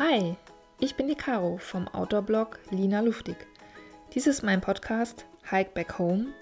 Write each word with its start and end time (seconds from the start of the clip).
Hi, 0.00 0.34
ich 0.80 0.96
bin 0.96 1.06
die 1.06 1.14
Caro 1.14 1.56
vom 1.58 1.86
Outdoor-Blog 1.86 2.58
Lina 2.70 2.98
Luftig. 2.98 3.36
Dies 4.12 4.26
ist 4.26 4.42
mein 4.42 4.60
Podcast 4.60 5.24
Hike 5.48 5.70
Back 5.72 6.00
Home 6.00 6.32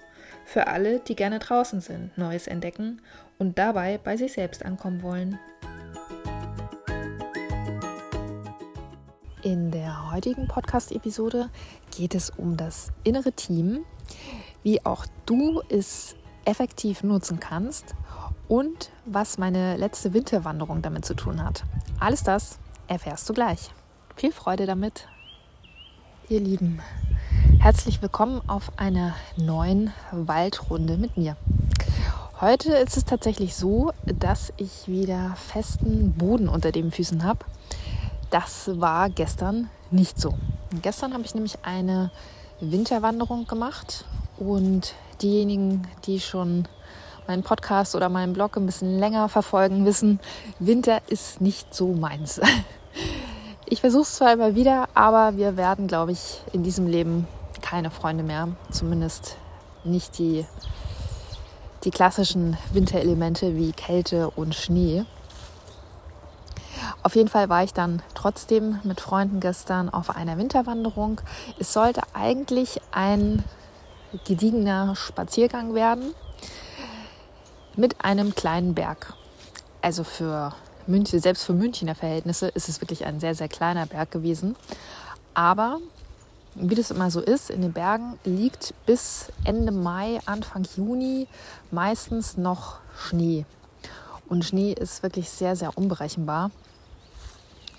für 0.43 0.65
alle, 0.65 1.01
die 1.01 1.15
gerne 1.15 1.37
draußen 1.37 1.79
sind, 1.79 2.17
Neues 2.17 2.47
entdecken 2.47 2.99
und 3.37 3.59
dabei 3.59 3.99
bei 3.99 4.17
sich 4.17 4.33
selbst 4.33 4.65
ankommen 4.65 5.03
wollen. 5.03 5.37
In 9.43 9.69
der 9.69 10.11
heutigen 10.11 10.47
Podcast-Episode 10.47 11.51
geht 11.95 12.15
es 12.15 12.31
um 12.31 12.57
das 12.57 12.91
innere 13.03 13.33
Team, 13.33 13.85
wie 14.63 14.83
auch 14.83 15.05
du 15.27 15.61
es 15.69 16.15
effektiv 16.45 17.03
nutzen 17.03 17.39
kannst 17.39 17.93
und 18.47 18.89
was 19.05 19.37
meine 19.37 19.77
letzte 19.77 20.15
Winterwanderung 20.15 20.81
damit 20.81 21.05
zu 21.05 21.13
tun 21.13 21.43
hat. 21.43 21.63
Alles 21.99 22.23
das 22.23 22.57
erfährst 22.87 23.27
du 23.29 23.33
gleich. 23.33 23.71
Viel 24.15 24.31
Freude 24.31 24.65
damit. 24.65 25.07
Ihr 26.29 26.39
Lieben, 26.39 26.81
herzlich 27.59 28.01
willkommen 28.01 28.41
auf 28.47 28.71
einer 28.77 29.15
neuen 29.37 29.91
Waldrunde 30.11 30.97
mit 30.97 31.17
mir. 31.17 31.35
Heute 32.39 32.73
ist 32.73 32.97
es 32.97 33.05
tatsächlich 33.05 33.55
so, 33.55 33.91
dass 34.05 34.53
ich 34.57 34.87
wieder 34.87 35.35
festen 35.35 36.13
Boden 36.13 36.47
unter 36.47 36.71
den 36.71 36.91
Füßen 36.91 37.23
habe. 37.23 37.45
Das 38.29 38.79
war 38.79 39.09
gestern 39.09 39.69
nicht 39.91 40.19
so. 40.19 40.33
Gestern 40.81 41.13
habe 41.13 41.23
ich 41.23 41.35
nämlich 41.35 41.59
eine 41.63 42.11
Winterwanderung 42.59 43.47
gemacht 43.47 44.05
und 44.37 44.93
diejenigen, 45.21 45.87
die 46.05 46.19
schon 46.19 46.67
meinen 47.27 47.43
Podcast 47.43 47.95
oder 47.95 48.09
meinen 48.09 48.33
Blog 48.33 48.57
ein 48.57 48.65
bisschen 48.65 48.99
länger 48.99 49.29
verfolgen, 49.29 49.85
wissen, 49.85 50.19
Winter 50.59 51.01
ist 51.07 51.41
nicht 51.41 51.73
so 51.73 51.93
meins. 51.93 52.41
Ich 53.73 53.81
versuche 53.81 54.03
es 54.03 54.13
zwar 54.13 54.33
immer 54.33 54.53
wieder, 54.53 54.87
aber 54.93 55.35
wir 55.35 55.57
werden, 55.57 55.87
glaube 55.87 56.11
ich, 56.11 56.41
in 56.53 56.61
diesem 56.61 56.85
Leben 56.85 57.27
keine 57.63 57.89
Freunde 57.89 58.23
mehr. 58.23 58.49
Zumindest 58.69 59.35
nicht 59.83 60.19
die, 60.19 60.45
die 61.83 61.89
klassischen 61.89 62.55
Winterelemente 62.71 63.55
wie 63.55 63.71
Kälte 63.71 64.29
und 64.29 64.53
Schnee. 64.53 65.05
Auf 67.01 67.15
jeden 67.15 67.29
Fall 67.29 67.49
war 67.49 67.63
ich 67.63 67.73
dann 67.73 68.03
trotzdem 68.13 68.79
mit 68.83 69.01
Freunden 69.01 69.39
gestern 69.39 69.89
auf 69.89 70.15
einer 70.15 70.37
Winterwanderung. 70.37 71.19
Es 71.57 71.73
sollte 71.73 72.03
eigentlich 72.13 72.79
ein 72.91 73.43
gediegener 74.23 74.95
Spaziergang 74.95 75.73
werden 75.73 76.13
mit 77.75 78.05
einem 78.05 78.35
kleinen 78.35 78.75
Berg. 78.75 79.15
Also 79.81 80.03
für 80.03 80.53
München, 80.87 81.19
selbst 81.19 81.43
für 81.45 81.53
Münchner 81.53 81.95
Verhältnisse 81.95 82.47
ist 82.49 82.69
es 82.69 82.81
wirklich 82.81 83.05
ein 83.05 83.19
sehr, 83.19 83.35
sehr 83.35 83.47
kleiner 83.47 83.85
Berg 83.85 84.11
gewesen. 84.11 84.55
Aber 85.33 85.79
wie 86.55 86.75
das 86.75 86.91
immer 86.91 87.09
so 87.09 87.19
ist, 87.19 87.49
in 87.49 87.61
den 87.61 87.73
Bergen 87.73 88.19
liegt 88.23 88.73
bis 88.85 89.31
Ende 89.43 89.71
Mai, 89.71 90.19
Anfang 90.25 90.67
Juni 90.75 91.27
meistens 91.71 92.37
noch 92.37 92.77
Schnee. 92.95 93.45
Und 94.27 94.45
Schnee 94.45 94.73
ist 94.73 95.03
wirklich 95.03 95.29
sehr, 95.29 95.55
sehr 95.55 95.77
unberechenbar 95.77 96.51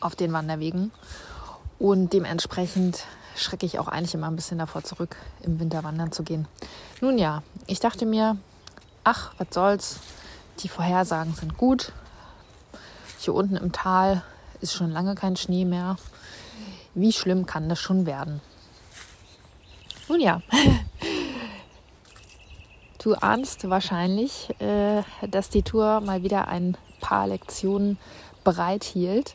auf 0.00 0.16
den 0.16 0.32
Wanderwegen. 0.32 0.91
Und 1.78 2.12
dementsprechend 2.12 3.05
schrecke 3.36 3.66
ich 3.66 3.78
auch 3.78 3.88
eigentlich 3.88 4.14
immer 4.14 4.28
ein 4.28 4.36
bisschen 4.36 4.58
davor 4.58 4.82
zurück, 4.82 5.16
im 5.42 5.58
Winter 5.60 5.84
wandern 5.84 6.12
zu 6.12 6.22
gehen. 6.22 6.47
Nun 7.00 7.19
ja, 7.19 7.42
ich 7.66 7.80
dachte 7.80 8.06
mir, 8.06 8.36
ach, 9.02 9.32
was 9.38 9.48
soll's, 9.50 10.00
die 10.60 10.69
Vorhersagen 10.69 11.34
sind 11.34 11.56
gut. 11.56 11.92
Hier 13.25 13.34
unten 13.34 13.56
im 13.56 13.72
Tal 13.72 14.22
ist 14.60 14.75
schon 14.75 14.91
lange 14.91 15.15
kein 15.15 15.37
Schnee 15.37 15.65
mehr. 15.65 15.97
Wie 16.94 17.10
schlimm 17.10 17.47
kann 17.47 17.71
das 17.71 17.81
schon 17.81 18.04
werden? 18.04 18.43
Nun 20.10 20.21
ja, 20.21 20.43
du 23.03 23.15
ahnst 23.15 23.71
wahrscheinlich, 23.71 24.54
äh, 24.60 25.03
dass 25.26 25.49
die 25.49 25.62
Tour 25.62 26.03
mal 26.03 26.22
wieder 26.22 26.49
ein 26.49 26.76
paar 27.00 27.26
Lektionen 27.26 27.97
bereithielt. 28.44 29.34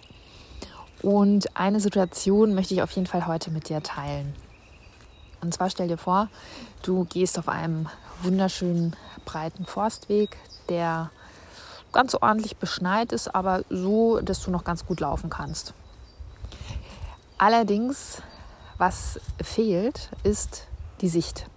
Und 1.02 1.58
eine 1.58 1.80
Situation 1.80 2.54
möchte 2.54 2.76
ich 2.76 2.84
auf 2.84 2.92
jeden 2.92 3.08
Fall 3.08 3.26
heute 3.26 3.50
mit 3.50 3.70
dir 3.70 3.82
teilen. 3.82 4.36
Und 5.42 5.56
zwar 5.56 5.72
stell 5.72 5.88
dir 5.88 5.98
vor, 5.98 6.30
du 6.84 7.06
gehst 7.06 7.40
auf 7.40 7.50
einem 7.50 7.90
wunderschönen 8.22 8.96
breiten 9.26 9.66
Forstweg, 9.66 10.38
der 10.68 11.10
ganz 11.92 12.16
ordentlich 12.16 12.58
beschneit 12.58 13.12
ist, 13.12 13.34
aber 13.34 13.64
so, 13.70 14.20
dass 14.22 14.44
du 14.44 14.52
noch 14.52 14.64
ganz 14.64 14.86
gut 14.86 15.00
laufen 15.00 15.30
kannst. 15.30 15.74
Allerdings, 17.38 18.22
was 18.78 19.20
fehlt, 19.42 20.10
ist 20.24 20.68
die 21.02 21.10
Sicht. 21.10 21.48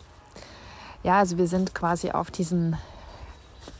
Ja, 1.02 1.18
also 1.18 1.38
wir 1.38 1.48
sind 1.48 1.74
quasi 1.74 2.12
auf 2.12 2.30
diesen 2.30 2.76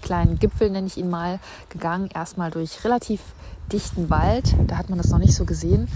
kleinen 0.02 0.38
Gipfel, 0.38 0.70
nenne 0.70 0.88
ich 0.88 0.96
ihn 0.96 1.08
mal, 1.08 1.38
gegangen. 1.68 2.08
Erstmal 2.12 2.50
durch 2.50 2.84
relativ 2.84 3.20
dichten 3.70 4.10
Wald. 4.10 4.54
Da 4.66 4.76
hat 4.76 4.90
man 4.90 4.98
das 4.98 5.08
noch 5.08 5.18
nicht 5.18 5.34
so 5.34 5.44
gesehen. 5.44 5.88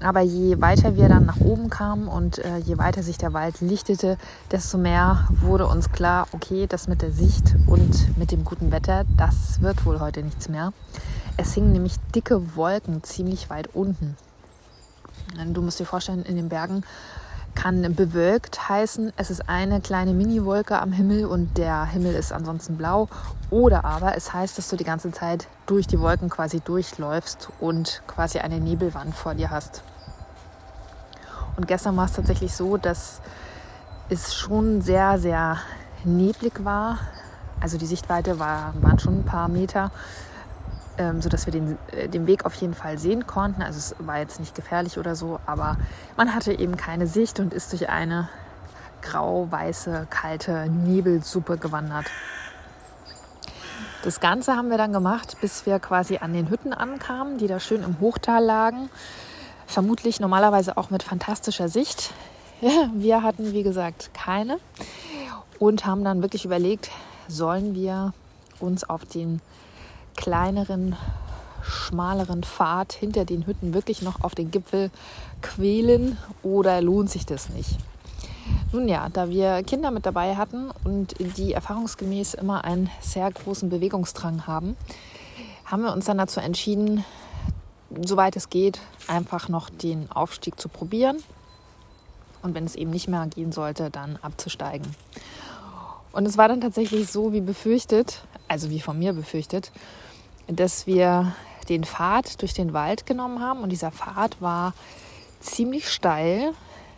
Aber 0.00 0.20
je 0.20 0.60
weiter 0.60 0.96
wir 0.96 1.08
dann 1.08 1.26
nach 1.26 1.40
oben 1.40 1.70
kamen 1.70 2.06
und 2.06 2.38
äh, 2.38 2.58
je 2.58 2.78
weiter 2.78 3.02
sich 3.02 3.18
der 3.18 3.32
Wald 3.32 3.60
lichtete, 3.60 4.16
desto 4.50 4.78
mehr 4.78 5.28
wurde 5.30 5.66
uns 5.66 5.90
klar, 5.90 6.28
okay, 6.32 6.66
das 6.68 6.86
mit 6.86 7.02
der 7.02 7.10
Sicht 7.10 7.56
und 7.66 8.16
mit 8.16 8.30
dem 8.30 8.44
guten 8.44 8.70
Wetter, 8.70 9.04
das 9.16 9.60
wird 9.60 9.84
wohl 9.84 9.98
heute 9.98 10.22
nichts 10.22 10.48
mehr. 10.48 10.72
Es 11.36 11.54
hingen 11.54 11.72
nämlich 11.72 11.96
dicke 12.14 12.56
Wolken 12.56 13.02
ziemlich 13.02 13.50
weit 13.50 13.74
unten. 13.74 14.16
Du 15.52 15.62
musst 15.62 15.80
dir 15.80 15.84
vorstellen, 15.84 16.22
in 16.22 16.36
den 16.36 16.48
Bergen 16.48 16.84
kann 17.58 17.92
bewölkt 17.96 18.68
heißen, 18.68 19.12
es 19.16 19.30
ist 19.30 19.48
eine 19.48 19.80
kleine 19.80 20.12
Mini-Wolke 20.12 20.80
am 20.80 20.92
Himmel 20.92 21.24
und 21.24 21.58
der 21.58 21.86
Himmel 21.86 22.14
ist 22.14 22.32
ansonsten 22.32 22.76
blau. 22.76 23.08
Oder 23.50 23.84
aber 23.84 24.16
es 24.16 24.32
heißt, 24.32 24.56
dass 24.56 24.68
du 24.68 24.76
die 24.76 24.84
ganze 24.84 25.10
Zeit 25.10 25.48
durch 25.66 25.88
die 25.88 25.98
Wolken 25.98 26.30
quasi 26.30 26.60
durchläufst 26.60 27.48
und 27.58 28.02
quasi 28.06 28.38
eine 28.38 28.60
Nebelwand 28.60 29.12
vor 29.12 29.34
dir 29.34 29.50
hast. 29.50 29.82
Und 31.56 31.66
gestern 31.66 31.96
war 31.96 32.04
es 32.04 32.12
tatsächlich 32.12 32.54
so, 32.54 32.76
dass 32.76 33.20
es 34.08 34.36
schon 34.36 34.80
sehr, 34.80 35.18
sehr 35.18 35.56
neblig 36.04 36.64
war. 36.64 36.98
Also 37.60 37.76
die 37.76 37.86
Sichtweite 37.86 38.38
war, 38.38 38.72
waren 38.80 39.00
schon 39.00 39.18
ein 39.18 39.24
paar 39.24 39.48
Meter 39.48 39.90
ähm, 40.98 41.22
sodass 41.22 41.46
wir 41.46 41.52
den, 41.52 41.78
äh, 41.92 42.08
den 42.08 42.26
Weg 42.26 42.44
auf 42.44 42.54
jeden 42.54 42.74
Fall 42.74 42.98
sehen 42.98 43.26
konnten. 43.26 43.62
Also 43.62 43.78
es 43.78 43.94
war 43.98 44.18
jetzt 44.18 44.40
nicht 44.40 44.54
gefährlich 44.54 44.98
oder 44.98 45.14
so, 45.14 45.40
aber 45.46 45.76
man 46.16 46.34
hatte 46.34 46.52
eben 46.52 46.76
keine 46.76 47.06
Sicht 47.06 47.40
und 47.40 47.54
ist 47.54 47.72
durch 47.72 47.88
eine 47.88 48.28
grau-weiße, 49.02 50.06
kalte 50.10 50.68
Nebelsuppe 50.68 51.56
gewandert. 51.56 52.06
Das 54.02 54.20
Ganze 54.20 54.54
haben 54.54 54.70
wir 54.70 54.78
dann 54.78 54.92
gemacht, 54.92 55.36
bis 55.40 55.66
wir 55.66 55.78
quasi 55.80 56.18
an 56.18 56.32
den 56.32 56.50
Hütten 56.50 56.72
ankamen, 56.72 57.38
die 57.38 57.46
da 57.46 57.58
schön 57.58 57.82
im 57.82 58.00
Hochtal 58.00 58.44
lagen. 58.44 58.90
Vermutlich 59.66 60.20
normalerweise 60.20 60.76
auch 60.76 60.90
mit 60.90 61.02
fantastischer 61.02 61.68
Sicht. 61.68 62.12
Wir 62.94 63.22
hatten, 63.22 63.52
wie 63.52 63.62
gesagt, 63.62 64.10
keine 64.14 64.58
und 65.58 65.84
haben 65.84 66.04
dann 66.04 66.22
wirklich 66.22 66.44
überlegt, 66.44 66.90
sollen 67.28 67.74
wir 67.74 68.12
uns 68.60 68.88
auf 68.88 69.04
den 69.04 69.40
kleineren, 70.18 70.96
schmaleren 71.62 72.42
Pfad 72.42 72.92
hinter 72.92 73.24
den 73.24 73.46
Hütten 73.46 73.72
wirklich 73.72 74.02
noch 74.02 74.20
auf 74.22 74.34
den 74.34 74.50
Gipfel 74.50 74.90
quälen 75.42 76.18
oder 76.42 76.80
lohnt 76.80 77.08
sich 77.08 77.24
das 77.24 77.50
nicht? 77.50 77.78
Nun 78.72 78.88
ja, 78.88 79.08
da 79.10 79.30
wir 79.30 79.62
Kinder 79.62 79.92
mit 79.92 80.06
dabei 80.06 80.34
hatten 80.34 80.70
und 80.82 81.14
die 81.36 81.52
erfahrungsgemäß 81.52 82.34
immer 82.34 82.64
einen 82.64 82.90
sehr 83.00 83.30
großen 83.30 83.68
Bewegungsdrang 83.68 84.48
haben, 84.48 84.76
haben 85.64 85.84
wir 85.84 85.92
uns 85.92 86.06
dann 86.06 86.18
dazu 86.18 86.40
entschieden, 86.40 87.04
soweit 88.04 88.34
es 88.34 88.50
geht, 88.50 88.80
einfach 89.06 89.48
noch 89.48 89.70
den 89.70 90.10
Aufstieg 90.10 90.58
zu 90.58 90.68
probieren. 90.68 91.18
Und 92.42 92.54
wenn 92.54 92.64
es 92.64 92.74
eben 92.74 92.90
nicht 92.90 93.08
mehr 93.08 93.24
gehen 93.28 93.52
sollte, 93.52 93.88
dann 93.90 94.18
abzusteigen. 94.20 94.94
Und 96.10 96.26
es 96.26 96.36
war 96.36 96.48
dann 96.48 96.60
tatsächlich 96.60 97.08
so 97.08 97.32
wie 97.32 97.40
befürchtet, 97.40 98.22
also 98.48 98.70
wie 98.70 98.80
von 98.80 98.98
mir 98.98 99.12
befürchtet, 99.12 99.70
dass 100.46 100.86
wir 100.86 101.34
den 101.68 101.84
Pfad 101.84 102.40
durch 102.40 102.54
den 102.54 102.72
Wald 102.72 103.06
genommen 103.06 103.40
haben 103.40 103.60
und 103.60 103.70
dieser 103.70 103.92
Pfad 103.92 104.40
war 104.40 104.72
ziemlich 105.40 105.88
steil. 105.88 106.52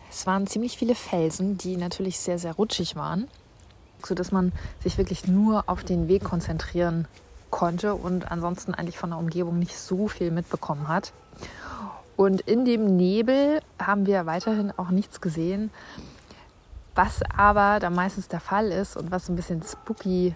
Es 0.09 0.25
waren 0.25 0.47
ziemlich 0.47 0.77
viele 0.77 0.95
Felsen, 0.95 1.57
die 1.57 1.77
natürlich 1.77 2.19
sehr, 2.19 2.39
sehr 2.39 2.53
rutschig 2.53 2.95
waren, 2.95 3.27
sodass 4.03 4.31
man 4.31 4.51
sich 4.81 4.97
wirklich 4.97 5.27
nur 5.27 5.65
auf 5.67 5.83
den 5.83 6.07
Weg 6.07 6.23
konzentrieren 6.23 7.07
konnte 7.49 7.95
und 7.95 8.31
ansonsten 8.31 8.73
eigentlich 8.73 8.97
von 8.97 9.11
der 9.11 9.19
Umgebung 9.19 9.59
nicht 9.59 9.77
so 9.77 10.07
viel 10.07 10.31
mitbekommen 10.31 10.87
hat. 10.87 11.11
Und 12.15 12.41
in 12.41 12.65
dem 12.65 12.97
Nebel 12.97 13.61
haben 13.79 14.05
wir 14.05 14.25
weiterhin 14.25 14.71
auch 14.77 14.89
nichts 14.89 15.21
gesehen, 15.21 15.71
was 16.95 17.21
aber 17.35 17.79
da 17.79 17.89
meistens 17.89 18.27
der 18.27 18.39
Fall 18.39 18.67
ist 18.71 18.97
und 18.97 19.11
was 19.11 19.29
ein 19.29 19.35
bisschen 19.35 19.61
spooky 19.63 20.35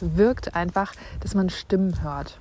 wirkt 0.00 0.54
einfach, 0.54 0.92
dass 1.20 1.34
man 1.34 1.50
Stimmen 1.50 2.02
hört. 2.02 2.38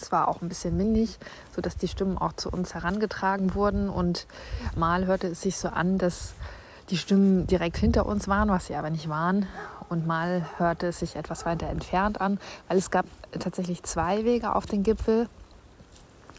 Es 0.00 0.10
war 0.10 0.28
auch 0.28 0.42
ein 0.42 0.48
bisschen 0.48 0.76
windig, 0.78 1.18
sodass 1.54 1.76
die 1.76 1.86
Stimmen 1.86 2.18
auch 2.18 2.32
zu 2.32 2.50
uns 2.50 2.74
herangetragen 2.74 3.54
wurden. 3.54 3.88
Und 3.88 4.26
mal 4.74 5.06
hörte 5.06 5.28
es 5.28 5.42
sich 5.42 5.56
so 5.56 5.68
an, 5.68 5.98
dass 5.98 6.34
die 6.90 6.98
Stimmen 6.98 7.46
direkt 7.46 7.76
hinter 7.76 8.06
uns 8.06 8.26
waren, 8.26 8.48
was 8.48 8.66
sie 8.66 8.74
aber 8.74 8.90
nicht 8.90 9.08
waren. 9.08 9.46
Und 9.88 10.06
mal 10.06 10.46
hörte 10.56 10.88
es 10.88 10.98
sich 10.98 11.16
etwas 11.16 11.46
weiter 11.46 11.68
entfernt 11.68 12.20
an, 12.20 12.40
weil 12.68 12.78
es 12.78 12.90
gab 12.90 13.06
tatsächlich 13.38 13.82
zwei 13.84 14.24
Wege 14.24 14.56
auf 14.56 14.66
den 14.66 14.82
Gipfel. 14.82 15.28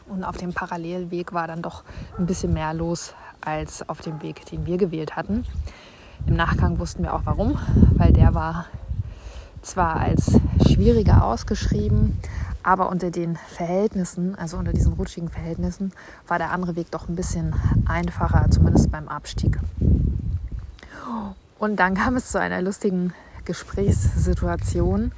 Und 0.06 0.24
auf 0.24 0.36
dem 0.36 0.52
Parallelweg 0.52 1.32
war 1.32 1.46
dann 1.46 1.62
doch 1.62 1.82
ein 2.18 2.26
bisschen 2.26 2.52
mehr 2.52 2.74
los 2.74 3.14
als 3.40 3.88
auf 3.88 4.02
dem 4.02 4.20
Weg, 4.22 4.44
den 4.46 4.66
wir 4.66 4.76
gewählt 4.76 5.16
hatten. 5.16 5.46
Im 6.26 6.36
Nachgang 6.36 6.78
wussten 6.78 7.02
wir 7.02 7.14
auch 7.14 7.22
warum, 7.24 7.58
weil 7.96 8.12
der 8.12 8.34
war 8.34 8.66
zwar 9.64 9.96
als 9.96 10.38
schwieriger 10.66 11.24
ausgeschrieben, 11.24 12.18
aber 12.62 12.88
unter 12.88 13.10
den 13.10 13.36
Verhältnissen, 13.36 14.34
also 14.36 14.56
unter 14.56 14.72
diesen 14.72 14.94
rutschigen 14.94 15.28
Verhältnissen, 15.28 15.92
war 16.26 16.38
der 16.38 16.50
andere 16.50 16.76
Weg 16.76 16.90
doch 16.90 17.08
ein 17.08 17.16
bisschen 17.16 17.54
einfacher, 17.86 18.46
zumindest 18.50 18.90
beim 18.90 19.08
Abstieg. 19.08 19.58
Und 21.58 21.76
dann 21.76 21.94
kam 21.94 22.16
es 22.16 22.30
zu 22.30 22.40
einer 22.40 22.62
lustigen 22.62 23.12
Gesprächssituation. 23.44 25.12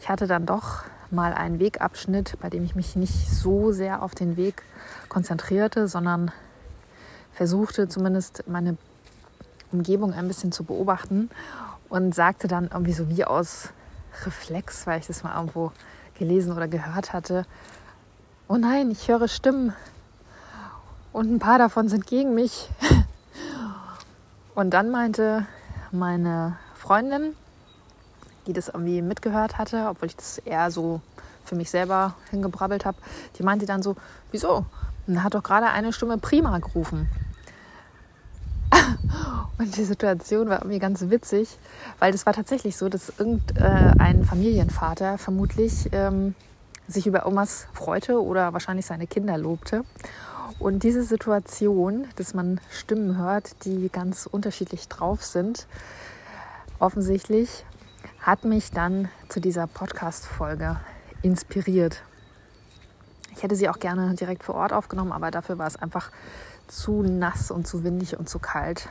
Ich 0.00 0.08
hatte 0.08 0.26
dann 0.26 0.46
doch 0.46 0.82
mal 1.10 1.32
einen 1.32 1.58
Wegabschnitt, 1.58 2.38
bei 2.40 2.50
dem 2.50 2.64
ich 2.64 2.74
mich 2.74 2.96
nicht 2.96 3.30
so 3.30 3.72
sehr 3.72 4.02
auf 4.02 4.14
den 4.14 4.36
Weg 4.36 4.62
konzentrierte, 5.08 5.88
sondern 5.88 6.30
versuchte 7.32 7.88
zumindest 7.88 8.44
meine 8.46 8.76
Umgebung 9.70 10.12
ein 10.12 10.28
bisschen 10.28 10.52
zu 10.52 10.64
beobachten 10.64 11.30
und 11.88 12.14
sagte 12.14 12.48
dann 12.48 12.68
irgendwie 12.72 12.92
so 12.92 13.08
wie 13.08 13.24
aus 13.24 13.70
Reflex, 14.24 14.86
weil 14.86 15.00
ich 15.00 15.06
das 15.06 15.22
mal 15.22 15.34
irgendwo 15.36 15.72
gelesen 16.18 16.52
oder 16.52 16.68
gehört 16.68 17.12
hatte, 17.12 17.46
oh 18.48 18.56
nein, 18.56 18.90
ich 18.90 19.08
höre 19.08 19.28
Stimmen 19.28 19.74
und 21.12 21.32
ein 21.32 21.38
paar 21.38 21.58
davon 21.58 21.88
sind 21.88 22.06
gegen 22.06 22.34
mich. 22.34 22.68
Und 24.54 24.70
dann 24.70 24.90
meinte 24.90 25.46
meine 25.90 26.58
Freundin, 26.74 27.34
die 28.46 28.52
das 28.52 28.68
irgendwie 28.68 29.00
mitgehört 29.00 29.56
hatte, 29.56 29.86
obwohl 29.88 30.08
ich 30.08 30.16
das 30.16 30.38
eher 30.38 30.70
so 30.70 31.00
für 31.44 31.54
mich 31.54 31.70
selber 31.70 32.14
hingebrabbelt 32.30 32.84
habe, 32.84 32.98
die 33.38 33.42
meinte 33.42 33.66
dann 33.66 33.82
so, 33.82 33.96
wieso? 34.30 34.66
Und 35.06 35.22
hat 35.22 35.34
doch 35.34 35.42
gerade 35.42 35.66
eine 35.66 35.92
Stimme 35.92 36.18
prima 36.18 36.58
gerufen. 36.58 37.08
Und 39.58 39.76
die 39.76 39.84
Situation 39.84 40.48
war 40.48 40.60
irgendwie 40.60 40.78
ganz 40.78 41.02
witzig, 41.08 41.58
weil 41.98 42.12
das 42.12 42.26
war 42.26 42.32
tatsächlich 42.32 42.76
so, 42.76 42.88
dass 42.88 43.12
irgendein 43.18 44.24
Familienvater 44.24 45.18
vermutlich 45.18 45.88
ähm, 45.92 46.34
sich 46.88 47.06
über 47.06 47.24
irgendwas 47.24 47.66
freute 47.72 48.22
oder 48.22 48.52
wahrscheinlich 48.52 48.86
seine 48.86 49.06
Kinder 49.06 49.38
lobte. 49.38 49.84
Und 50.58 50.82
diese 50.82 51.02
Situation, 51.02 52.06
dass 52.16 52.34
man 52.34 52.60
Stimmen 52.70 53.16
hört, 53.16 53.64
die 53.64 53.88
ganz 53.90 54.26
unterschiedlich 54.26 54.88
drauf 54.88 55.24
sind, 55.24 55.66
offensichtlich, 56.78 57.64
hat 58.20 58.44
mich 58.44 58.70
dann 58.70 59.08
zu 59.28 59.40
dieser 59.40 59.66
Podcast-Folge 59.66 60.78
inspiriert. 61.22 62.02
Ich 63.34 63.42
hätte 63.42 63.56
sie 63.56 63.68
auch 63.68 63.78
gerne 63.78 64.14
direkt 64.14 64.44
vor 64.44 64.56
Ort 64.56 64.72
aufgenommen, 64.72 65.12
aber 65.12 65.30
dafür 65.30 65.58
war 65.58 65.66
es 65.66 65.76
einfach 65.76 66.10
zu 66.68 67.02
nass 67.02 67.50
und 67.50 67.66
zu 67.66 67.84
windig 67.84 68.18
und 68.18 68.28
zu 68.28 68.38
kalt. 68.38 68.88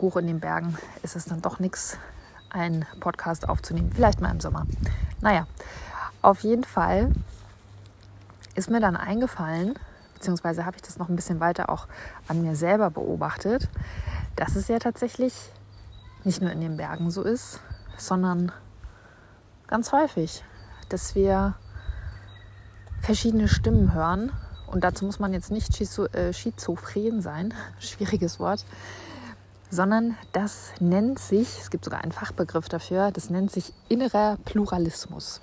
Hoch 0.00 0.16
in 0.16 0.26
den 0.26 0.40
Bergen 0.40 0.76
ist 1.02 1.16
es 1.16 1.26
dann 1.26 1.42
doch 1.42 1.58
nichts, 1.58 1.98
einen 2.48 2.86
Podcast 3.00 3.48
aufzunehmen. 3.48 3.92
Vielleicht 3.94 4.20
mal 4.20 4.30
im 4.30 4.40
Sommer. 4.40 4.66
Naja, 5.20 5.46
auf 6.22 6.40
jeden 6.40 6.64
Fall 6.64 7.12
ist 8.54 8.70
mir 8.70 8.80
dann 8.80 8.96
eingefallen, 8.96 9.78
beziehungsweise 10.14 10.66
habe 10.66 10.76
ich 10.76 10.82
das 10.82 10.98
noch 10.98 11.08
ein 11.08 11.16
bisschen 11.16 11.40
weiter 11.40 11.68
auch 11.70 11.86
an 12.28 12.42
mir 12.42 12.56
selber 12.56 12.90
beobachtet, 12.90 13.68
dass 14.36 14.56
es 14.56 14.68
ja 14.68 14.78
tatsächlich 14.78 15.34
nicht 16.24 16.42
nur 16.42 16.50
in 16.50 16.60
den 16.60 16.76
Bergen 16.76 17.10
so 17.10 17.22
ist, 17.22 17.60
sondern 17.96 18.52
ganz 19.66 19.92
häufig, 19.92 20.44
dass 20.88 21.14
wir 21.14 21.54
verschiedene 23.00 23.48
Stimmen 23.48 23.94
hören 23.94 24.32
und 24.70 24.84
dazu 24.84 25.04
muss 25.04 25.18
man 25.18 25.32
jetzt 25.32 25.50
nicht 25.50 25.80
äh, 25.80 26.32
schizophren 26.32 27.20
sein, 27.22 27.54
schwieriges 27.80 28.38
Wort, 28.38 28.64
sondern 29.70 30.16
das 30.32 30.72
nennt 30.80 31.18
sich, 31.18 31.58
es 31.60 31.70
gibt 31.70 31.84
sogar 31.84 32.02
einen 32.02 32.12
Fachbegriff 32.12 32.68
dafür, 32.68 33.10
das 33.10 33.30
nennt 33.30 33.52
sich 33.52 33.72
innerer 33.88 34.38
Pluralismus. 34.44 35.40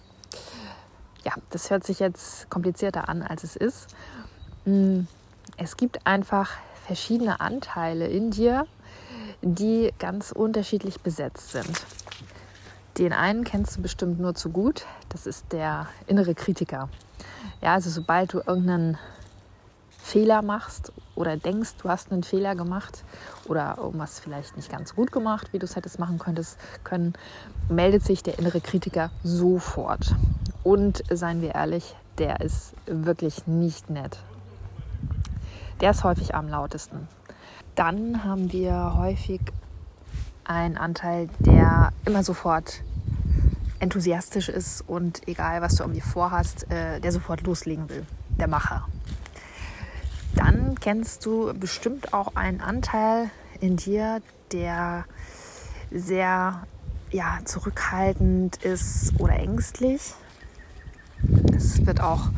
Ja, 1.24 1.34
das 1.50 1.70
hört 1.70 1.86
sich 1.86 2.00
jetzt 2.00 2.50
komplizierter 2.50 3.10
an, 3.10 3.22
als 3.22 3.44
es 3.44 3.56
ist. 3.56 3.88
Hm, 4.66 5.08
es 5.58 5.76
gibt 5.78 6.06
einfach 6.06 6.52
verschiedene 6.86 7.42
Anteile 7.42 8.08
in 8.08 8.32
dir, 8.32 8.66
die 9.42 9.94
ganz 10.00 10.32
unterschiedlich 10.32 11.02
besetzt 11.02 11.52
sind. 11.52 11.86
Den 12.98 13.14
einen 13.14 13.44
kennst 13.44 13.78
du 13.78 13.82
bestimmt 13.82 14.20
nur 14.20 14.36
zu 14.36 14.50
gut, 14.50 14.86
das 15.10 15.28
ist 15.28 15.52
der 15.52 15.88
innere 16.08 16.34
Kritiker. 16.34 16.90
Ja, 17.62 17.74
also 17.74 17.90
sobald 17.90 18.34
du 18.34 18.38
irgendeinen 18.40 18.98
Fehler 20.08 20.42
machst 20.42 20.94
oder 21.16 21.36
denkst, 21.36 21.76
du 21.84 21.90
hast 21.90 22.14
einen 22.14 22.24
Fehler 22.24 22.56
gemacht 22.56 23.04
oder 23.46 23.78
irgendwas 23.78 24.22
vielleicht 24.22 24.56
nicht 24.56 24.72
ganz 24.72 24.96
gut 24.96 25.12
gemacht, 25.12 25.52
wie 25.52 25.60
du 25.60 25.66
es 25.66 25.76
hättest 25.76 26.00
machen 26.00 26.18
könntest, 26.18 26.58
können, 26.86 27.12
meldet 27.68 28.04
sich 28.04 28.24
der 28.24 28.40
innere 28.40 28.62
Kritiker 28.62 29.12
sofort. 29.26 30.16
Und 30.64 31.04
seien 31.12 31.42
wir 31.42 31.56
ehrlich, 31.56 31.94
der 32.20 32.40
ist 32.40 32.74
wirklich 32.86 33.48
nicht 33.48 33.90
nett. 33.90 34.18
Der 35.82 35.92
ist 35.92 36.06
häufig 36.06 36.34
am 36.34 36.48
lautesten. 36.48 37.10
Dann 37.76 38.24
haben 38.24 38.54
wir 38.54 38.96
häufig 38.98 39.42
einen 40.46 40.78
Anteil, 40.78 41.28
der 41.40 41.92
immer 42.06 42.24
sofort 42.24 42.82
enthusiastisch 43.80 44.48
ist 44.48 44.88
und 44.88 45.28
egal, 45.28 45.62
was 45.62 45.76
du 45.76 45.84
irgendwie 45.84 46.02
vorhast, 46.02 46.72
äh, 46.72 47.02
der 47.02 47.12
sofort 47.12 47.42
loslegen 47.42 47.90
will. 47.90 48.06
Der 48.40 48.48
Macher 48.48 48.88
dann 50.48 50.76
kennst 50.80 51.26
du 51.26 51.54
bestimmt 51.54 52.14
auch 52.14 52.36
einen 52.36 52.62
Anteil 52.62 53.30
in 53.60 53.76
dir, 53.76 54.22
der 54.54 55.04
sehr 55.92 56.64
ja, 57.12 57.40
zurückhaltend 57.44 58.64
ist 58.64 59.14
oder 59.20 59.34
ängstlich. 59.34 60.14
Das 61.22 61.86
wird 61.86 62.00
auch 62.00 62.30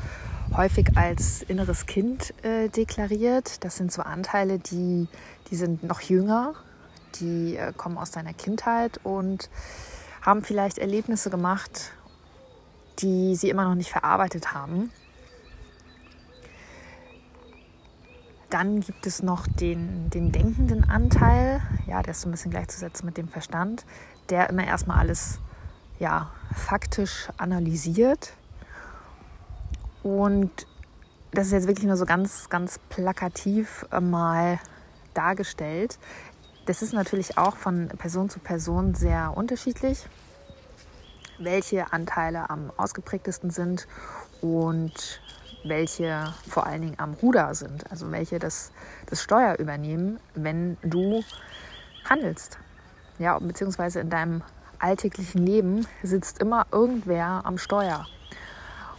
häufig 0.58 0.98
als 0.98 1.44
inneres 1.44 1.86
Kind 1.86 2.34
äh, 2.44 2.70
deklariert. 2.70 3.64
Das 3.64 3.78
sind 3.78 3.92
so 3.92 4.02
Anteile, 4.02 4.58
die, 4.58 5.08
die 5.52 5.56
sind 5.56 5.84
noch 5.84 6.02
jünger, 6.02 6.56
die 7.20 7.58
äh, 7.58 7.74
kommen 7.78 8.00
aus 8.00 8.10
deiner 8.10 8.34
Kindheit 8.34 9.00
und 9.04 9.52
haben 10.22 10.44
vielleicht 10.44 10.80
Erlebnisse 10.80 11.30
gemacht, 11.30 11.92
die 13.00 13.36
sie 13.36 13.50
immer 13.50 13.66
noch 13.66 13.76
nicht 13.76 13.92
verarbeitet 13.92 14.54
haben. 14.56 14.92
Dann 18.50 18.80
gibt 18.80 19.06
es 19.06 19.22
noch 19.22 19.48
den, 19.48 20.10
den 20.10 20.32
denkenden 20.32 20.90
Anteil, 20.90 21.62
ja, 21.86 22.02
der 22.02 22.12
ist 22.12 22.22
so 22.22 22.30
ein 22.30 22.32
bisschen 22.32 22.52
gleichzusetzen 22.52 23.06
mit 23.06 23.18
dem 23.18 23.28
Verstand, 23.28 23.86
der 24.30 24.50
immer 24.50 24.66
erstmal 24.66 24.98
alles 24.98 25.40
ja, 26.00 26.32
faktisch 26.56 27.30
analysiert. 27.38 28.34
Und 30.02 30.66
das 31.32 31.48
ist 31.48 31.54
jetzt 31.54 31.68
wirklich 31.68 31.86
nur 31.86 31.98
so 31.98 32.06
ganz, 32.06 32.50
ganz 32.50 32.80
plakativ 32.90 33.86
mal 34.02 34.60
dargestellt. 35.14 36.00
Das 36.66 36.82
ist 36.82 36.94
natürlich 36.94 37.38
auch 37.38 37.56
von 37.56 37.88
Person 37.90 38.30
zu 38.30 38.40
Person 38.40 38.96
sehr 38.96 39.34
unterschiedlich, 39.36 40.08
welche 41.38 41.94
Anteile 41.94 42.50
am 42.50 42.72
ausgeprägtesten 42.78 43.52
sind 43.52 43.88
und 44.42 45.22
welche 45.64 46.34
vor 46.48 46.66
allen 46.66 46.82
Dingen 46.82 47.00
am 47.00 47.14
Ruder 47.14 47.54
sind, 47.54 47.90
also 47.92 48.12
welche 48.12 48.40
das, 48.40 48.72
das 49.08 49.22
Steuer 49.22 49.58
übernehmen, 49.60 50.20
wenn 50.36 50.78
du 50.82 51.24
handelst. 52.06 52.58
Ja, 53.18 53.38
beziehungsweise 53.38 54.00
in 54.00 54.10
deinem 54.10 54.42
alltäglichen 54.80 55.46
Leben 55.46 55.86
sitzt 56.04 56.40
immer 56.40 56.66
irgendwer 56.72 57.42
am 57.44 57.58
Steuer. 57.58 58.08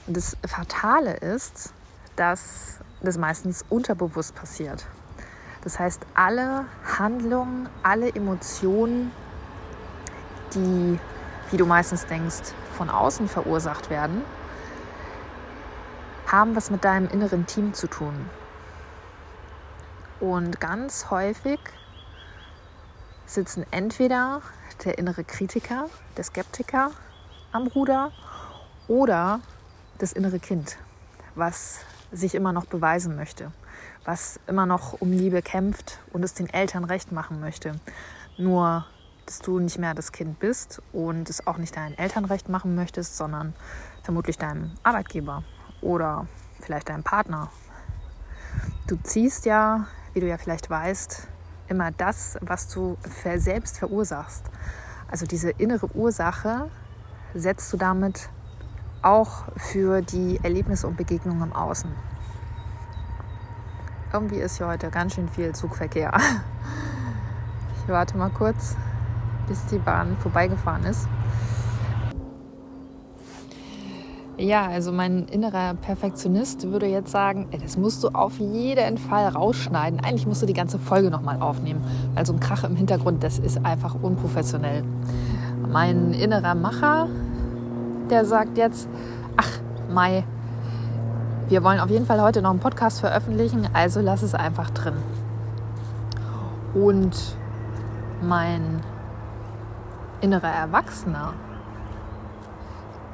Und 0.07 0.17
das 0.17 0.37
Fatale 0.47 1.15
ist, 1.17 1.73
dass 2.17 2.79
das 3.01 3.17
meistens 3.17 3.65
unterbewusst 3.71 4.35
passiert. 4.35 4.87
Das 5.63 5.79
heißt, 5.79 6.03
alle 6.15 6.67
Handlungen, 6.99 7.69
alle 7.83 8.15
Emotionen, 8.15 9.11
die, 10.55 10.99
wie 11.51 11.57
du 11.57 11.67
meistens 11.67 12.07
denkst, 12.07 12.53
von 12.77 12.91
außen 12.91 13.29
verursacht 13.29 13.91
werden, 13.91 14.23
haben 16.31 16.55
was 16.57 16.71
mit 16.71 16.85
deinem 16.85 17.09
inneren 17.09 17.47
Team 17.47 17.75
zu 17.75 17.87
tun. 17.87 18.15
Und 20.21 20.61
ganz 20.61 21.11
häufig 21.11 21.59
sitzen 23.27 23.65
entweder 23.71 24.43
der 24.85 24.99
innere 24.99 25.25
Kritiker, 25.25 25.89
der 26.17 26.25
Skeptiker 26.25 26.91
am 27.53 27.67
Ruder 27.67 28.13
oder 28.89 29.41
das 29.99 30.13
innere 30.13 30.39
Kind. 30.39 30.77
was 31.35 31.81
sich 32.13 32.35
immer 32.35 32.53
noch 32.53 32.67
beweisen 32.67 33.17
möchte, 33.17 33.53
was 34.05 34.41
immer 34.47 34.67
noch 34.67 35.01
um 35.01 35.13
Liebe 35.13 35.43
kämpft 35.43 36.01
und 36.13 36.25
es 36.25 36.35
den 36.35 36.49
Eltern 36.49 36.85
recht 36.85 37.13
machen 37.13 37.41
möchte. 37.41 37.73
Nur, 38.37 38.85
dass 39.27 39.39
du 39.39 39.59
nicht 39.61 39.79
mehr 39.79 39.95
das 39.95 40.11
Kind 40.13 40.41
bist 40.41 40.83
und 40.93 41.31
es 41.31 41.47
auch 41.47 41.57
nicht 41.57 41.77
deinen 41.77 41.97
Eltern 41.97 42.25
recht 42.25 42.49
machen 42.49 42.75
möchtest, 42.75 43.17
sondern 43.17 43.55
vermutlich 44.03 44.39
deinem 44.39 44.73
Arbeitgeber 44.83 45.45
oder 45.83 46.27
vielleicht 46.61 46.89
deinem 46.89 47.03
Partner. 47.03 47.49
Du 48.87 48.97
ziehst 49.03 49.47
ja, 49.47 49.87
wie 50.13 50.21
du 50.21 50.29
ja 50.29 50.37
vielleicht 50.37 50.69
weißt, 50.69 51.29
immer 51.69 51.91
das, 51.93 52.39
was 52.41 52.69
du 52.69 52.97
selbst 53.37 53.79
verursachst. 53.79 54.45
Also 55.11 55.27
diese 55.27 55.51
innere 55.51 55.87
Ursache 55.95 56.69
setzt 57.35 57.73
du 57.73 57.77
damit 57.77 58.29
auch 59.03 59.45
für 59.57 60.03
die 60.03 60.39
Erlebnisse 60.43 60.87
und 60.87 60.97
Begegnungen 60.97 61.43
im 61.43 61.53
Außen. 61.53 61.91
Irgendwie 64.13 64.39
ist 64.39 64.59
hier 64.59 64.67
heute 64.67 64.91
ganz 64.91 65.15
schön 65.15 65.29
viel 65.29 65.55
Zugverkehr. 65.55 66.13
Ich 67.83 67.93
warte 67.93 68.17
mal 68.17 68.31
kurz, 68.31 68.77
bis 69.49 69.67
die 69.67 69.79
Bahn 69.79 70.17
vorbeigefahren 70.19 70.85
ist. 70.85 71.09
Ja, 74.41 74.69
also 74.69 74.91
mein 74.91 75.27
innerer 75.27 75.75
Perfektionist 75.75 76.73
würde 76.73 76.87
jetzt 76.87 77.11
sagen, 77.11 77.49
ey, 77.51 77.59
das 77.59 77.77
musst 77.77 78.03
du 78.03 78.09
auf 78.09 78.39
jeden 78.39 78.97
Fall 78.97 79.29
rausschneiden. 79.29 80.01
Eigentlich 80.01 80.27
musst 80.27 80.41
du 80.41 80.47
die 80.47 80.55
ganze 80.55 80.79
Folge 80.79 81.11
nochmal 81.11 81.43
aufnehmen, 81.43 81.85
weil 82.15 82.25
so 82.25 82.33
ein 82.33 82.41
Krach 82.41 82.65
im 82.65 82.75
Hintergrund, 82.75 83.23
das 83.23 83.39
ist 83.39 83.63
einfach 83.67 83.95
unprofessionell. 84.01 84.83
Mein 85.71 86.15
innerer 86.15 86.55
Macher, 86.55 87.11
der 88.09 88.25
sagt 88.25 88.57
jetzt, 88.57 88.89
ach, 89.37 89.59
Mai, 89.93 90.25
wir 91.51 91.63
wollen 91.63 91.79
auf 91.79 91.91
jeden 91.91 92.07
Fall 92.07 92.23
heute 92.23 92.41
noch 92.41 92.51
einen 92.51 92.61
Podcast 92.61 93.01
veröffentlichen, 93.01 93.69
also 93.75 94.01
lass 94.01 94.23
es 94.23 94.35
einfach 94.35 94.71
drin. 94.71 94.95
Und 96.73 97.37
mein 98.23 98.81
innerer 100.23 100.49
Erwachsener, 100.49 101.35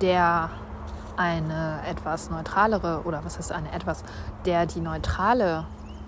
der 0.01 0.51
eine 1.17 1.83
etwas 1.87 2.31
neutralere 2.31 3.03
oder 3.05 3.25
was 3.25 3.39
heißt 3.39 3.53
eine 3.53 3.73
etwas, 3.73 4.05
der 4.45 4.67
die 4.67 4.81
neutrale 4.81 5.67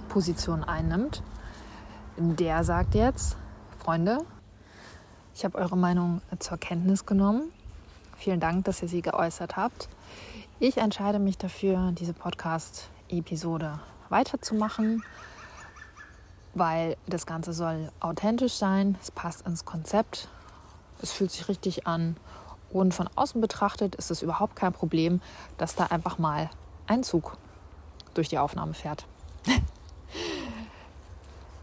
Position 0.08 0.64
einnimmt, 0.64 1.22
der 2.16 2.64
sagt 2.64 2.94
jetzt, 2.94 3.36
Freunde, 3.78 4.18
ich 5.34 5.44
habe 5.44 5.58
eure 5.58 5.76
Meinung 5.76 6.20
zur 6.40 6.58
Kenntnis 6.58 7.06
genommen. 7.06 7.52
Vielen 8.16 8.40
Dank, 8.40 8.64
dass 8.64 8.82
ihr 8.82 8.88
sie 8.88 9.02
geäußert 9.02 9.56
habt. 9.56 9.88
Ich 10.58 10.78
entscheide 10.78 11.20
mich 11.20 11.38
dafür, 11.38 11.92
diese 11.92 12.12
Podcast-Episode 12.12 13.78
weiterzumachen, 14.08 15.04
weil 16.54 16.96
das 17.06 17.26
Ganze 17.26 17.52
soll 17.52 17.92
authentisch 18.00 18.54
sein, 18.54 18.98
es 19.00 19.12
passt 19.12 19.46
ins 19.46 19.64
Konzept, 19.64 20.28
es 21.00 21.12
fühlt 21.12 21.30
sich 21.30 21.46
richtig 21.48 21.86
an 21.86 22.16
und 22.70 22.94
von 22.94 23.08
außen 23.14 23.40
betrachtet 23.40 23.94
ist 23.94 24.10
es 24.10 24.22
überhaupt 24.22 24.56
kein 24.56 24.72
Problem, 24.72 25.20
dass 25.56 25.74
da 25.74 25.86
einfach 25.86 26.18
mal 26.18 26.50
ein 26.86 27.02
Zug 27.02 27.36
durch 28.14 28.28
die 28.28 28.38
Aufnahme 28.38 28.74
fährt. 28.74 29.06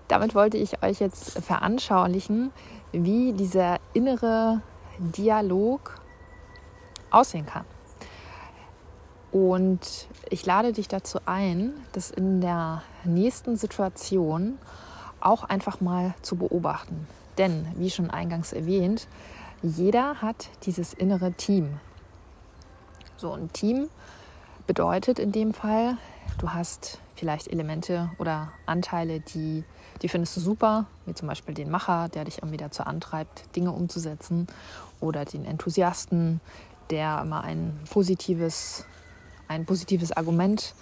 Damit 0.08 0.36
wollte 0.36 0.58
ich 0.58 0.84
euch 0.84 1.00
jetzt 1.00 1.40
veranschaulichen, 1.40 2.52
wie 2.92 3.34
dieser 3.34 3.78
innere 3.94 4.62
Dialog 5.00 6.00
aussehen 7.10 7.46
kann. 7.46 7.66
Und 9.32 10.08
ich 10.30 10.46
lade 10.46 10.72
dich 10.72 10.88
dazu 10.88 11.20
ein, 11.26 11.74
das 11.92 12.10
in 12.12 12.40
der 12.40 12.84
nächsten 13.04 13.58
Situation 13.58 14.58
auch 15.20 15.44
einfach 15.44 15.82
mal 15.82 16.14
zu 16.22 16.38
beobachten. 16.38 17.08
Denn, 17.38 17.68
wie 17.76 17.90
schon 17.90 18.10
eingangs 18.10 18.54
erwähnt, 18.54 19.08
jeder 19.66 20.22
hat 20.22 20.50
dieses 20.64 20.94
innere 20.94 21.34
Team. 21.34 21.80
So 23.18 23.34
ein 23.34 23.52
Team 23.54 23.90
bedeutet 24.68 25.20
in 25.20 25.32
dem 25.32 25.54
Fall, 25.54 25.98
du 26.38 26.52
hast 26.52 27.00
vielleicht 27.16 27.48
Elemente 27.48 28.10
oder 28.18 28.52
Anteile, 28.66 29.22
die, 29.22 29.64
die 30.02 30.10
findest 30.10 30.36
du 30.38 30.42
super, 30.42 30.86
wie 31.06 31.14
zum 31.14 31.28
Beispiel 31.28 31.54
den 31.54 31.72
Macher, 31.72 32.10
der 32.10 32.26
dich 32.26 32.40
irgendwie 32.40 32.58
dazu 32.58 32.84
antreibt, 32.84 33.56
Dinge 33.56 33.72
umzusetzen, 33.72 34.48
oder 35.00 35.26
den 35.26 35.46
Enthusiasten, 35.46 36.42
der 36.90 37.22
immer 37.22 37.44
ein 37.44 37.80
positives, 37.90 38.86
ein 39.48 39.66
positives 39.66 40.12
Argument 40.12 40.74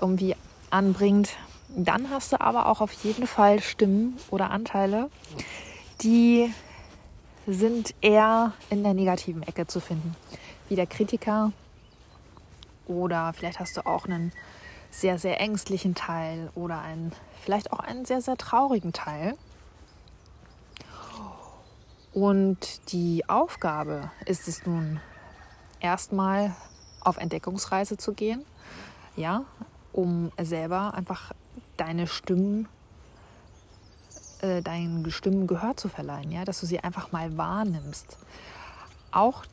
irgendwie 0.00 0.36
anbringt. 0.70 1.30
Dann 1.68 2.10
hast 2.10 2.32
du 2.32 2.40
aber 2.40 2.66
auch 2.66 2.80
auf 2.80 2.92
jeden 2.92 3.26
Fall 3.26 3.60
Stimmen 3.60 4.16
oder 4.30 4.50
Anteile, 4.50 5.10
die 6.02 6.52
sind 7.46 7.94
eher 8.00 8.52
in 8.70 8.82
der 8.82 8.94
negativen 8.94 9.42
Ecke 9.42 9.66
zu 9.66 9.80
finden, 9.80 10.14
wie 10.68 10.76
der 10.76 10.86
Kritiker 10.86 11.52
oder 12.86 13.32
vielleicht 13.32 13.60
hast 13.60 13.76
du 13.76 13.86
auch 13.86 14.06
einen 14.06 14.32
sehr, 14.90 15.18
sehr 15.18 15.40
ängstlichen 15.40 15.94
Teil 15.94 16.50
oder 16.54 16.80
einen, 16.80 17.12
vielleicht 17.42 17.72
auch 17.72 17.80
einen 17.80 18.04
sehr, 18.04 18.20
sehr 18.20 18.36
traurigen 18.36 18.92
Teil. 18.92 19.36
Und 22.12 22.92
die 22.92 23.28
Aufgabe 23.28 24.10
ist 24.26 24.46
es 24.46 24.66
nun, 24.66 25.00
erstmal 25.80 26.54
auf 27.00 27.16
Entdeckungsreise 27.16 27.96
zu 27.96 28.12
gehen, 28.12 28.44
ja, 29.16 29.44
um 29.92 30.30
selber 30.40 30.94
einfach 30.94 31.32
deine 31.76 32.06
Stimmen 32.06 32.68
äh, 34.42 34.62
deinen 34.62 35.10
Stimmen 35.10 35.46
Gehör 35.46 35.76
zu 35.76 35.88
verleihen, 35.88 36.30
ja, 36.30 36.44
dass 36.44 36.60
du 36.60 36.66
sie 36.66 36.80
einfach 36.80 37.12
mal 37.12 37.36
wahrnimmst. 37.36 38.18
Auch 39.10 39.44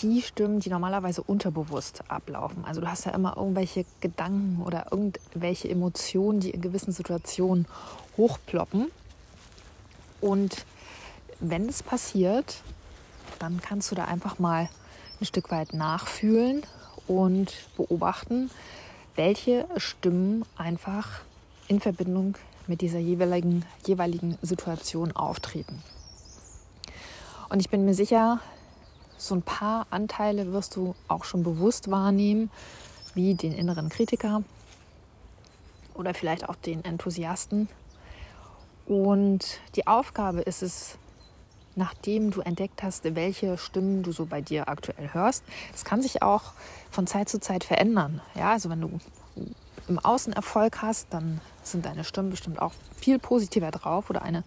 die 0.00 0.22
Stimmen, 0.22 0.60
die 0.60 0.68
normalerweise 0.68 1.22
unterbewusst 1.22 2.02
ablaufen. 2.08 2.64
Also 2.64 2.80
du 2.80 2.90
hast 2.90 3.06
ja 3.06 3.12
immer 3.12 3.36
irgendwelche 3.36 3.84
Gedanken 4.00 4.62
oder 4.62 4.86
irgendwelche 4.90 5.68
Emotionen, 5.70 6.40
die 6.40 6.50
in 6.50 6.60
gewissen 6.60 6.92
Situationen 6.92 7.66
hochploppen. 8.16 8.90
Und 10.20 10.66
wenn 11.40 11.68
es 11.68 11.82
passiert, 11.82 12.62
dann 13.38 13.60
kannst 13.60 13.90
du 13.90 13.94
da 13.94 14.04
einfach 14.04 14.38
mal 14.38 14.68
ein 15.20 15.24
Stück 15.24 15.50
weit 15.50 15.72
nachfühlen 15.72 16.62
und 17.06 17.54
beobachten, 17.76 18.50
welche 19.14 19.66
Stimmen 19.76 20.44
einfach 20.56 21.20
in 21.68 21.80
Verbindung 21.80 22.36
mit 22.66 22.80
dieser 22.80 22.98
jeweiligen, 22.98 23.64
jeweiligen 23.86 24.38
Situation 24.42 25.12
auftreten. 25.12 25.82
Und 27.48 27.60
ich 27.60 27.70
bin 27.70 27.84
mir 27.84 27.94
sicher, 27.94 28.40
so 29.16 29.34
ein 29.34 29.42
paar 29.42 29.86
Anteile 29.90 30.52
wirst 30.52 30.76
du 30.76 30.94
auch 31.08 31.24
schon 31.24 31.42
bewusst 31.42 31.90
wahrnehmen, 31.90 32.50
wie 33.14 33.34
den 33.34 33.52
inneren 33.52 33.88
Kritiker 33.88 34.42
oder 35.94 36.12
vielleicht 36.12 36.48
auch 36.48 36.56
den 36.56 36.84
Enthusiasten. 36.84 37.68
Und 38.86 39.60
die 39.74 39.86
Aufgabe 39.86 40.42
ist 40.42 40.62
es, 40.62 40.98
nachdem 41.74 42.30
du 42.30 42.40
entdeckt 42.40 42.82
hast, 42.82 43.04
welche 43.14 43.58
Stimmen 43.58 44.02
du 44.02 44.12
so 44.12 44.26
bei 44.26 44.40
dir 44.40 44.68
aktuell 44.68 45.12
hörst. 45.12 45.44
Das 45.72 45.84
kann 45.84 46.02
sich 46.02 46.22
auch 46.22 46.52
von 46.90 47.06
Zeit 47.06 47.28
zu 47.28 47.40
Zeit 47.40 47.64
verändern. 47.64 48.20
Ja, 48.34 48.52
also 48.52 48.70
wenn 48.70 48.80
du 48.80 49.00
im 49.88 49.98
Außen 49.98 50.32
Erfolg 50.32 50.82
hast, 50.82 51.08
dann 51.10 51.40
sind 51.62 51.86
deine 51.86 52.04
Stimmen 52.04 52.30
bestimmt 52.30 52.60
auch 52.60 52.72
viel 52.96 53.18
positiver 53.18 53.70
drauf 53.70 54.10
oder 54.10 54.22
eine 54.22 54.42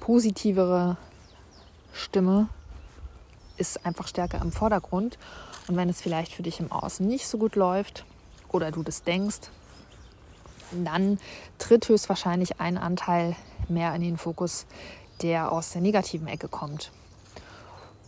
positivere 0.00 0.96
Stimme 1.92 2.48
ist 3.56 3.84
einfach 3.86 4.08
stärker 4.08 4.40
im 4.40 4.50
Vordergrund. 4.52 5.18
Und 5.68 5.76
wenn 5.76 5.88
es 5.88 6.00
vielleicht 6.00 6.32
für 6.32 6.42
dich 6.42 6.58
im 6.58 6.72
Außen 6.72 7.06
nicht 7.06 7.26
so 7.28 7.38
gut 7.38 7.54
läuft 7.54 8.04
oder 8.50 8.70
du 8.70 8.82
das 8.82 9.02
denkst, 9.02 9.50
dann 10.72 11.18
tritt 11.58 11.88
höchstwahrscheinlich 11.88 12.60
ein 12.60 12.78
Anteil 12.78 13.36
mehr 13.68 13.94
in 13.94 14.02
den 14.02 14.16
Fokus, 14.16 14.66
der 15.20 15.52
aus 15.52 15.70
der 15.70 15.82
negativen 15.82 16.26
Ecke 16.26 16.48
kommt. 16.48 16.90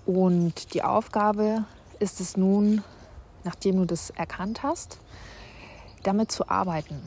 Und 0.07 0.75
die 0.75 0.83
Aufgabe 0.83 1.65
ist 1.99 2.21
es 2.21 2.37
nun, 2.37 2.83
nachdem 3.45 3.77
du 3.77 3.85
das 3.85 4.11
erkannt 4.11 4.63
hast, 4.63 4.99
damit 6.07 6.31
zu 6.31 6.49
arbeiten. 6.49 7.01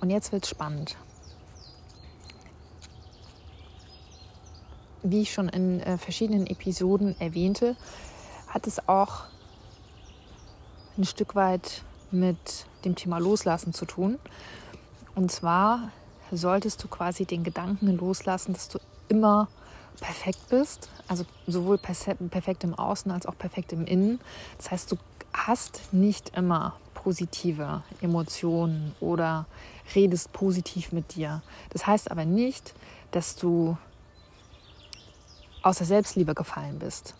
Und 0.00 0.10
jetzt 0.10 0.32
wird 0.32 0.44
es 0.44 0.50
spannend. 0.50 0.96
Wie 5.02 5.22
ich 5.22 5.32
schon 5.32 5.48
in 5.48 5.80
äh, 5.80 5.96
verschiedenen 5.96 6.46
Episoden 6.46 7.18
erwähnte, 7.20 7.76
hat 8.48 8.66
es 8.66 8.86
auch 8.88 9.24
ein 10.98 11.04
Stück 11.04 11.34
weit 11.34 11.82
mit 12.10 12.66
dem 12.84 12.94
Thema 12.94 13.18
Loslassen 13.18 13.72
zu 13.72 13.86
tun. 13.86 14.18
Und 15.14 15.32
zwar 15.32 15.90
solltest 16.30 16.82
du 16.84 16.88
quasi 16.88 17.24
den 17.24 17.44
Gedanken 17.44 17.96
loslassen, 17.96 18.52
dass 18.52 18.68
du 18.68 18.78
immer 19.08 19.48
perfekt 20.00 20.48
bist, 20.48 20.88
also 21.08 21.24
sowohl 21.46 21.78
perfekt 21.78 22.64
im 22.64 22.74
Außen 22.74 23.10
als 23.10 23.26
auch 23.26 23.36
perfekt 23.36 23.72
im 23.72 23.86
Innen. 23.86 24.20
Das 24.56 24.70
heißt, 24.70 24.92
du 24.92 24.96
hast 25.32 25.92
nicht 25.92 26.36
immer 26.36 26.76
positive 27.02 27.82
Emotionen 28.00 28.94
oder 29.00 29.46
redest 29.94 30.32
positiv 30.32 30.92
mit 30.92 31.14
dir. 31.14 31.42
Das 31.70 31.86
heißt 31.86 32.10
aber 32.10 32.24
nicht, 32.24 32.74
dass 33.10 33.36
du 33.36 33.76
aus 35.62 35.78
der 35.78 35.86
Selbstliebe 35.86 36.34
gefallen 36.34 36.78
bist, 36.78 37.14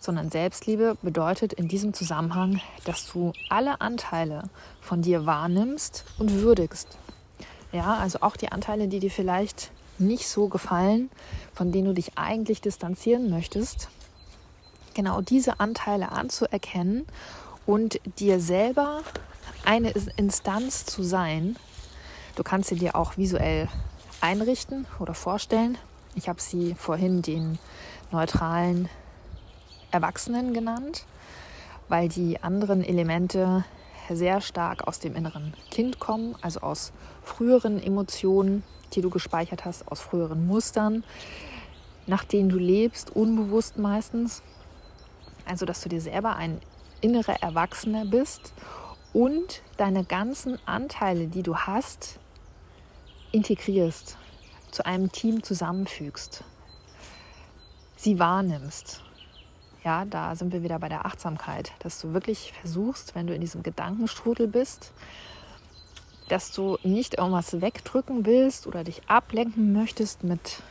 sondern 0.00 0.30
Selbstliebe 0.30 0.96
bedeutet 1.02 1.52
in 1.52 1.68
diesem 1.68 1.94
Zusammenhang, 1.94 2.60
dass 2.84 3.10
du 3.12 3.32
alle 3.48 3.80
Anteile 3.80 4.44
von 4.80 5.02
dir 5.02 5.24
wahrnimmst 5.24 6.04
und 6.18 6.32
würdigst. 6.32 6.98
Ja, 7.72 7.94
also 7.94 8.18
auch 8.20 8.36
die 8.36 8.50
Anteile, 8.50 8.88
die 8.88 8.98
dir 8.98 9.10
vielleicht 9.10 9.70
nicht 9.98 10.28
so 10.28 10.48
gefallen, 10.48 11.10
von 11.54 11.70
denen 11.70 11.86
du 11.86 11.94
dich 11.94 12.18
eigentlich 12.18 12.60
distanzieren 12.60 13.30
möchtest, 13.30 13.88
genau 14.94 15.20
diese 15.20 15.60
Anteile 15.60 16.10
anzuerkennen 16.12 17.06
und 17.66 18.00
dir 18.18 18.40
selber 18.40 19.02
eine 19.64 19.90
Instanz 20.16 20.84
zu 20.86 21.02
sein. 21.02 21.56
Du 22.34 22.42
kannst 22.42 22.70
sie 22.70 22.76
dir 22.76 22.96
auch 22.96 23.16
visuell 23.16 23.68
einrichten 24.20 24.86
oder 24.98 25.14
vorstellen. 25.14 25.78
Ich 26.14 26.28
habe 26.28 26.40
sie 26.40 26.74
vorhin 26.74 27.22
den 27.22 27.58
neutralen 28.10 28.88
Erwachsenen 29.90 30.54
genannt, 30.54 31.04
weil 31.88 32.08
die 32.08 32.42
anderen 32.42 32.82
Elemente 32.82 33.64
sehr 34.10 34.40
stark 34.40 34.86
aus 34.86 34.98
dem 34.98 35.16
inneren 35.16 35.54
Kind 35.70 35.98
kommen, 35.98 36.34
also 36.40 36.60
aus 36.60 36.92
früheren 37.22 37.82
Emotionen, 37.82 38.62
die 38.94 39.00
du 39.00 39.10
gespeichert 39.10 39.64
hast, 39.64 39.90
aus 39.90 40.00
früheren 40.00 40.46
Mustern, 40.46 41.04
nach 42.06 42.24
denen 42.24 42.48
du 42.48 42.58
lebst, 42.58 43.14
unbewusst 43.14 43.78
meistens. 43.78 44.42
Also, 45.46 45.66
dass 45.66 45.80
du 45.80 45.88
dir 45.88 46.00
selber 46.00 46.36
ein 46.36 46.60
innerer 47.02 47.42
Erwachsener 47.42 48.06
bist 48.06 48.54
und 49.12 49.62
deine 49.76 50.04
ganzen 50.04 50.58
Anteile, 50.66 51.26
die 51.26 51.42
du 51.42 51.56
hast, 51.56 52.18
integrierst, 53.32 54.16
zu 54.70 54.86
einem 54.86 55.12
Team 55.12 55.42
zusammenfügst, 55.42 56.44
sie 57.96 58.18
wahrnimmst. 58.18 59.02
Ja, 59.84 60.04
da 60.04 60.34
sind 60.36 60.52
wir 60.52 60.62
wieder 60.62 60.78
bei 60.78 60.88
der 60.88 61.06
Achtsamkeit, 61.06 61.72
dass 61.80 62.00
du 62.00 62.14
wirklich 62.14 62.52
versuchst, 62.60 63.14
wenn 63.14 63.26
du 63.26 63.34
in 63.34 63.40
diesem 63.40 63.62
Gedankenstrudel 63.62 64.46
bist, 64.46 64.92
dass 66.28 66.52
du 66.52 66.78
nicht 66.84 67.18
irgendwas 67.18 67.60
wegdrücken 67.60 68.24
willst 68.24 68.66
oder 68.66 68.84
dich 68.84 69.02
ablenken 69.08 69.72
möchtest 69.72 70.24
mit, 70.24 70.62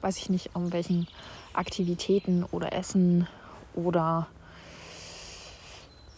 weiß 0.00 0.16
ich 0.16 0.30
nicht, 0.30 0.54
irgendwelchen 0.54 1.08
Aktivitäten 1.52 2.44
oder 2.44 2.72
Essen 2.72 3.26
oder 3.74 4.28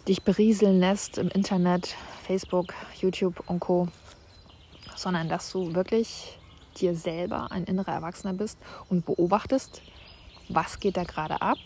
dich 0.08 0.22
berieseln 0.22 0.80
lässt 0.80 1.18
im 1.18 1.28
Internet, 1.28 1.94
Facebook, 2.26 2.74
YouTube 3.00 3.42
und 3.46 3.60
Co, 3.60 3.88
sondern 4.96 5.28
dass 5.28 5.50
du 5.52 5.74
wirklich 5.74 6.38
dir 6.76 6.94
selber 6.94 7.52
ein 7.52 7.64
innerer 7.64 7.92
Erwachsener 7.92 8.32
bist 8.32 8.58
und 8.88 9.04
beobachtest, 9.04 9.82
was 10.48 10.80
geht 10.80 10.96
da 10.96 11.04
gerade 11.04 11.40
ab 11.40 11.58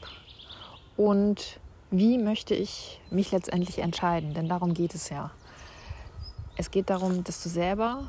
und 0.97 1.61
wie 1.91 2.19
möchte 2.19 2.55
ich 2.55 3.01
mich 3.11 3.33
letztendlich 3.33 3.79
entscheiden, 3.79 4.35
denn 4.35 4.49
darum 4.49 4.75
geht 4.75 4.95
es 4.95 5.09
ja. 5.09 5.31
Es 6.57 6.71
geht 6.71 6.91
darum, 6.91 7.23
dass 7.25 7.43
du 7.43 7.49
selber 7.49 8.05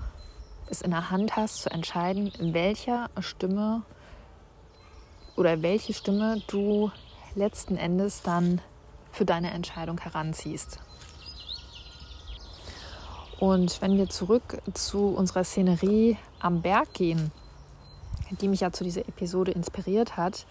es 0.70 0.82
in 0.82 0.92
der 0.92 1.12
Hand 1.12 1.36
hast 1.36 1.62
zu 1.62 1.70
entscheiden, 1.70 2.32
welcher 2.40 3.10
Stimme 3.20 3.84
oder 5.36 5.62
welche 5.62 5.94
Stimme 5.94 6.42
du 6.48 6.92
letzten 7.36 7.78
Endes 7.78 8.22
dann 8.24 8.62
für 9.18 9.26
deine 9.26 9.52
Entscheidung 9.52 10.00
heranziehst. 10.00 10.80
Und 13.40 13.82
wenn 13.82 13.98
wir 13.98 14.10
zurück 14.10 14.62
zu 14.74 15.08
unserer 15.10 15.44
Szenerie 15.44 16.18
am 16.40 16.62
Berg 16.62 16.94
gehen, 16.94 17.32
die 18.42 18.48
mich 18.48 18.62
ja 18.62 18.72
zu 18.72 18.84
dieser 18.84 19.02
Episode 19.02 19.52
inspiriert 19.52 20.18
hat, 20.18 20.46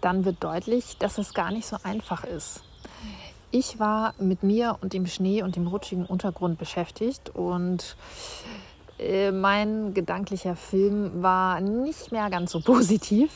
dann 0.00 0.24
wird 0.24 0.42
deutlich, 0.42 0.96
dass 0.98 1.18
es 1.18 1.34
gar 1.34 1.50
nicht 1.50 1.66
so 1.66 1.76
einfach 1.82 2.24
ist. 2.24 2.62
Ich 3.50 3.78
war 3.78 4.14
mit 4.18 4.42
mir 4.42 4.78
und 4.80 4.92
dem 4.92 5.06
Schnee 5.06 5.42
und 5.42 5.56
dem 5.56 5.66
rutschigen 5.66 6.06
Untergrund 6.06 6.58
beschäftigt 6.58 7.30
und 7.30 7.96
äh, 8.98 9.32
mein 9.32 9.92
gedanklicher 9.92 10.54
Film 10.54 11.22
war 11.22 11.60
nicht 11.60 12.12
mehr 12.12 12.30
ganz 12.30 12.52
so 12.52 12.60
positiv. 12.64 13.30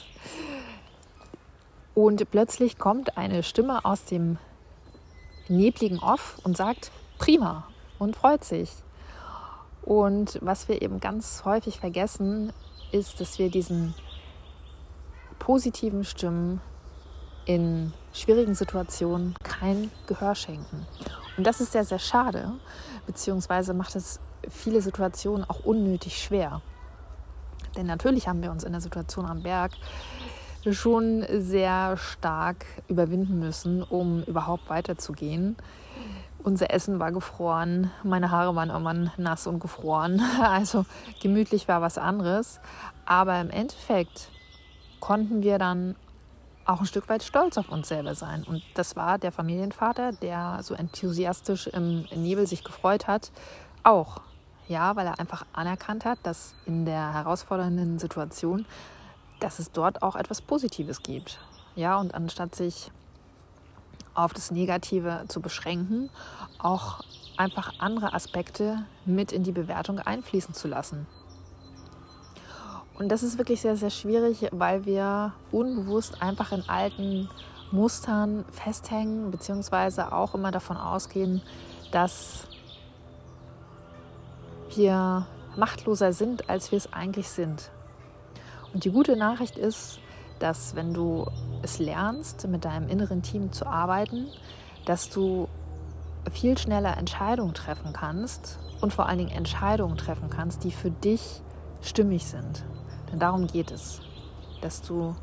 Und 1.95 2.29
plötzlich 2.31 2.79
kommt 2.79 3.17
eine 3.17 3.43
Stimme 3.43 3.85
aus 3.85 4.05
dem 4.05 4.39
nebligen 5.49 5.99
Off 5.99 6.39
und 6.45 6.57
sagt, 6.57 6.91
prima 7.19 7.69
und 7.99 8.17
freut 8.17 8.45
sich. 8.45 8.71
Und 9.83 10.39
was 10.43 10.69
wir 10.69 10.81
eben 10.83 11.01
ganz 11.01 11.45
häufig 11.45 11.79
vergessen, 11.81 12.53
ist, 12.93 13.21
dass 13.21 13.39
wir 13.39 13.51
diesen 13.51 13.95
positiven 15.39 16.05
Stimmen 16.05 16.61
in 17.45 17.93
schwierigen 18.13 18.55
Situationen 18.55 19.35
kein 19.43 19.91
Gehör 20.07 20.35
schenken. 20.35 20.87
Und 21.37 21.47
das 21.47 21.61
ist 21.61 21.73
sehr, 21.73 21.85
sehr 21.85 21.99
schade, 21.99 22.53
beziehungsweise 23.07 23.75
macht 23.75 23.97
es 23.97 24.21
viele 24.49 24.81
Situationen 24.81 25.49
auch 25.49 25.61
unnötig 25.65 26.23
schwer. 26.23 26.63
Denn 27.77 27.87
natürlich 27.87 28.29
haben 28.29 28.41
wir 28.43 28.51
uns 28.51 28.65
in 28.65 28.73
der 28.73 28.81
Situation 28.81 29.27
am 29.27 29.43
Berg 29.43 29.73
schon 30.71 31.25
sehr 31.31 31.97
stark 31.97 32.65
überwinden 32.89 33.39
müssen, 33.39 33.83
um 33.83 34.23
überhaupt 34.25 34.69
weiterzugehen. 34.69 35.57
Unser 36.43 36.73
Essen 36.73 36.99
war 36.99 37.11
gefroren, 37.11 37.91
meine 38.03 38.31
Haare 38.31 38.55
waren 38.55 38.69
irgendwann 38.69 39.11
nass 39.17 39.47
und 39.47 39.61
gefroren. 39.61 40.21
Also 40.41 40.85
gemütlich 41.23 41.69
war 41.69 41.81
was 41.81 41.99
anderes. 41.99 42.61
Aber 43.07 43.41
im 43.41 43.51
Endeffekt 43.51 44.31
konnten 45.01 45.43
wir 45.43 45.59
dann 45.59 45.97
auch 46.67 46.81
ein 46.81 46.87
Stück 46.87 47.09
weit 47.09 47.23
stolz 47.23 47.59
auf 47.59 47.69
uns 47.69 47.89
selber 47.89 48.15
sein. 48.15 48.45
Und 48.45 48.63
das 48.75 48.97
war 48.97 49.19
der 49.19 49.33
Familienvater, 49.33 50.13
der 50.13 50.61
so 50.63 50.75
enthusiastisch 50.75 51.67
im 51.67 52.07
Nebel 52.15 52.47
sich 52.47 52.65
gefreut 52.65 53.07
hat, 53.07 53.31
auch. 53.83 54.21
Ja, 54.67 54.97
weil 54.97 55.07
er 55.07 55.21
einfach 55.21 55.45
anerkannt 55.53 56.07
hat, 56.07 56.19
dass 56.23 56.55
in 56.65 56.87
der 56.87 57.13
herausfordernden 57.13 57.99
Situation 57.99 58.65
dass 59.45 59.59
es 59.59 59.71
dort 59.71 60.03
auch 60.03 60.17
etwas 60.17 60.41
Positives 60.41 61.03
gibt. 61.03 61.39
Ja, 61.77 62.01
und 62.01 62.15
anstatt 62.15 62.55
sich 62.55 62.91
auf 64.15 64.33
das 64.33 64.51
Negative 64.51 65.25
zu 65.29 65.41
beschränken, 65.41 66.09
auch 66.59 67.01
einfach 67.37 67.75
andere 67.79 68.15
Aspekte 68.15 68.87
mit 69.05 69.33
in 69.33 69.43
die 69.43 69.53
Bewertung 69.53 69.99
einfließen 69.99 70.55
zu 70.55 70.67
lassen. 70.67 71.07
Und 72.99 73.11
das 73.11 73.23
ist 73.23 73.37
wirklich 73.37 73.61
sehr, 73.61 73.77
sehr 73.77 73.91
schwierig, 73.91 74.49
weil 74.53 74.87
wir 74.87 75.35
unbewusst 75.53 76.23
einfach 76.23 76.53
in 76.53 76.67
alten 76.67 77.29
Mustern 77.71 78.47
festhängen, 78.51 79.31
beziehungsweise 79.31 80.13
auch 80.13 80.35
immer 80.35 80.53
davon 80.53 80.79
ausgehen, 80.79 81.43
dass 81.91 82.47
wir 84.75 85.27
machtloser 85.57 86.15
sind, 86.15 86.49
als 86.49 86.71
wir 86.71 86.79
es 86.79 86.93
eigentlich 86.93 87.29
sind. 87.29 87.71
Und 88.75 88.85
die 88.85 88.91
gute 88.91 89.17
Nachricht 89.17 89.57
ist, 89.57 90.01
dass 90.41 90.75
wenn 90.75 90.93
du 90.93 91.27
es 91.63 91.79
lernst, 91.79 92.47
mit 92.49 92.65
deinem 92.65 92.89
inneren 92.89 93.23
Team 93.23 93.53
zu 93.53 93.67
arbeiten, 93.67 94.27
dass 94.85 95.09
du 95.09 95.49
viel 96.33 96.59
schneller 96.59 96.97
Entscheidungen 96.97 97.55
treffen 97.55 97.93
kannst 97.93 98.59
und 98.81 98.93
vor 98.93 99.07
allen 99.07 99.19
Dingen 99.19 99.31
Entscheidungen 99.31 99.97
treffen 99.97 100.29
kannst, 100.29 100.65
die 100.65 100.73
für 100.73 100.91
dich 100.91 101.41
stimmig 101.83 102.27
sind. 102.27 102.65
Denn 103.13 103.21
darum 103.21 103.47
geht 103.47 103.71
es, 103.71 104.01
dass 104.61 104.83
du 104.83 105.15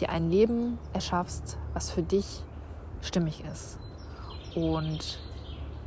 dir 0.00 0.10
ein 0.10 0.30
Leben 0.30 0.78
erschaffst, 0.92 1.58
was 1.74 1.90
für 1.90 2.02
dich 2.02 2.42
stimmig 3.02 3.44
ist. 3.44 3.78
Und 4.56 5.20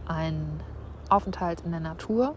ein 0.07 0.61
Aufenthalt 1.09 1.61
in 1.61 1.71
der 1.71 1.79
Natur 1.81 2.35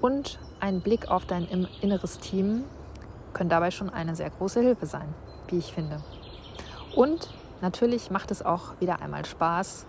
und 0.00 0.38
ein 0.60 0.80
Blick 0.80 1.08
auf 1.10 1.26
dein 1.26 1.44
inneres 1.82 2.18
Team 2.18 2.64
können 3.32 3.50
dabei 3.50 3.70
schon 3.70 3.90
eine 3.90 4.14
sehr 4.16 4.30
große 4.30 4.60
Hilfe 4.60 4.86
sein, 4.86 5.14
wie 5.48 5.58
ich 5.58 5.72
finde. 5.72 6.00
Und 6.94 7.30
natürlich 7.60 8.10
macht 8.10 8.30
es 8.30 8.44
auch 8.44 8.80
wieder 8.80 9.00
einmal 9.00 9.24
Spaß, 9.24 9.86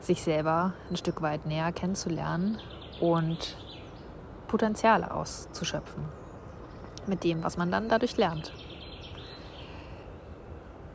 sich 0.00 0.22
selber 0.22 0.72
ein 0.90 0.96
Stück 0.96 1.22
weit 1.22 1.46
näher 1.46 1.72
kennenzulernen 1.72 2.58
und 3.00 3.56
Potenziale 4.48 5.12
auszuschöpfen 5.12 6.04
mit 7.06 7.24
dem, 7.24 7.42
was 7.42 7.56
man 7.56 7.70
dann 7.70 7.88
dadurch 7.88 8.16
lernt. 8.16 8.52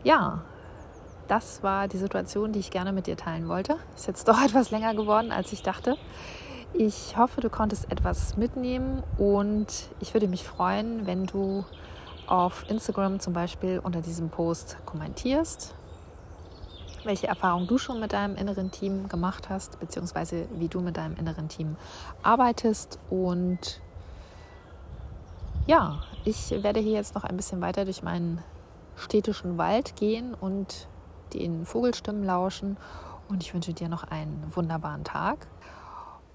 Ja, 0.03 0.43
das 1.27 1.63
war 1.63 1.87
die 1.87 1.97
Situation, 1.97 2.51
die 2.51 2.59
ich 2.59 2.69
gerne 2.69 2.93
mit 2.93 3.07
dir 3.07 3.17
teilen 3.17 3.47
wollte. 3.47 3.77
Ist 3.95 4.07
jetzt 4.07 4.27
doch 4.27 4.41
etwas 4.45 4.71
länger 4.71 4.93
geworden, 4.93 5.31
als 5.31 5.51
ich 5.51 5.63
dachte. 5.63 5.97
Ich 6.77 7.15
hoffe, 7.15 7.39
du 7.39 7.49
konntest 7.49 7.89
etwas 7.89 8.35
mitnehmen 8.35 9.01
und 9.17 9.67
ich 10.01 10.13
würde 10.13 10.27
mich 10.27 10.43
freuen, 10.43 11.05
wenn 11.07 11.25
du 11.25 11.63
auf 12.27 12.69
Instagram 12.69 13.21
zum 13.21 13.31
Beispiel 13.31 13.79
unter 13.79 14.01
diesem 14.01 14.29
Post 14.29 14.75
kommentierst. 14.85 15.73
welche 17.05 17.27
Erfahrungen 17.27 17.67
du 17.67 17.77
schon 17.77 17.99
mit 17.99 18.13
deinem 18.13 18.35
inneren 18.35 18.71
Team 18.71 19.07
gemacht 19.07 19.49
hast, 19.49 19.79
beziehungsweise 19.79 20.47
wie 20.55 20.67
du 20.67 20.81
mit 20.81 20.97
deinem 20.97 21.15
inneren 21.15 21.47
Team 21.47 21.77
arbeitest. 22.23 22.99
Und 23.09 23.79
ja, 25.67 25.99
ich 26.25 26.51
werde 26.51 26.79
hier 26.79 26.93
jetzt 26.93 27.15
noch 27.15 27.23
ein 27.23 27.37
bisschen 27.37 27.61
weiter 27.61 27.85
durch 27.85 28.03
meinen 28.03 28.41
städtischen 28.95 29.57
Wald 29.57 29.95
gehen 29.95 30.33
und 30.33 30.87
den 31.33 31.65
Vogelstimmen 31.65 32.23
lauschen. 32.23 32.77
Und 33.29 33.43
ich 33.43 33.53
wünsche 33.53 33.73
dir 33.73 33.89
noch 33.89 34.03
einen 34.03 34.51
wunderbaren 34.53 35.03
Tag. 35.03 35.47